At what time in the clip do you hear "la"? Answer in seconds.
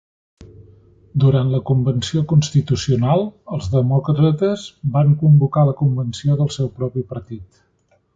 1.55-1.59, 5.69-5.77